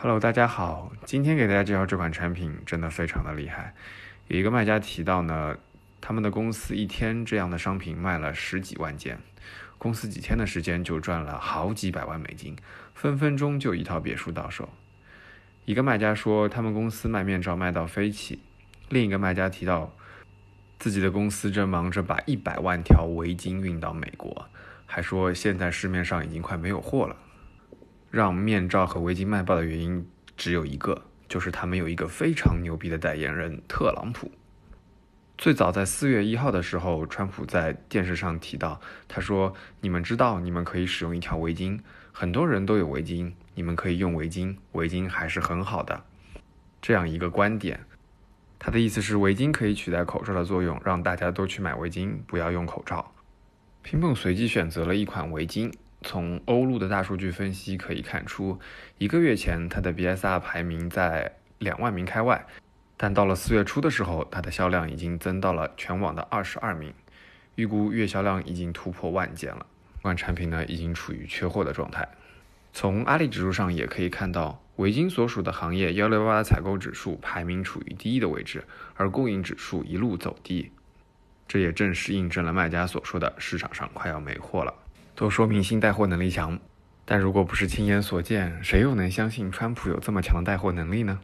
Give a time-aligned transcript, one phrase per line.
[0.00, 3.74] Hello，大家好，今天给大家介绍这款产品真的非常的厉害。
[4.28, 5.56] 有一个卖家提到呢，
[6.00, 9.18] 他们的公司一天这样的商品卖了十几万件，
[9.76, 12.54] 公司几天的时间就赚了好几百万美金，
[12.94, 14.68] 分分钟就一套别墅到手。
[15.64, 18.38] 一个卖家说他们公司卖面罩卖到飞起，
[18.88, 19.92] 另一个卖家提到
[20.78, 24.48] 自己的公司正忙着把一百万条围巾运到美国，
[24.86, 27.16] 还说现在市面上已经快没有货了。
[28.10, 30.06] 让面罩和围巾卖爆的原因
[30.36, 34.30] 只有一个，就是他们有一个非常牛逼的代言人特朗普。
[35.36, 41.78] 最早在四月一号的时候，川普在电视上提到，他说：“你们知道，你们可以使用一条围巾，
[42.10, 46.02] 很多人都有围巾，你们可以用围巾，围巾还是很好的。”
[46.82, 47.84] 这样一个观点，
[48.58, 53.12] 他的意思是围巾可以取代口罩的作用，让大家都去买围巾，不要用口罩。
[53.82, 55.72] 拼蹦随机选择了一款围巾。
[56.02, 58.58] 从欧陆的大数据分析可以看出，
[58.98, 62.46] 一个月前它的 BSR 排名在两万名开外，
[62.96, 66.94] 但到了四月初的时候，它的销量已经增到了全网的二十二名，
[67.56, 69.66] 预估月销量已经突破万件了。
[69.96, 72.08] 这款产品呢，已经处于缺货的状态。
[72.72, 78.62] 从阿里指数上也可以看到，维京所属的行业幺六八八采购指数排名处于第一的位置，
[78.94, 80.70] 而供应指数一路走低，
[81.48, 84.72] 这也正是印证了卖家所说的市场上快要没货了。
[85.18, 86.56] 都说明星带货能力强，
[87.04, 91.18] 但如果不是亲眼所见，谁又能相信川普有这么强的带货能力呢？